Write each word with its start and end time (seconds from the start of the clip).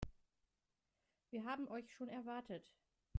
Wir 1.29 1.43
haben 1.45 1.67
euch 1.69 1.93
schon 1.93 2.09
erwartet. 2.09 2.65